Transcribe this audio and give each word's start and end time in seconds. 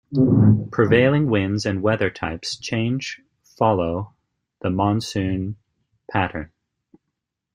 Prevailing 0.71 1.29
winds 1.29 1.63
and 1.63 1.83
weather 1.83 2.09
types 2.09 2.55
change 2.55 3.21
follow 3.43 4.15
the 4.61 4.71
monsoon 4.71 5.57
pattern. 6.09 6.49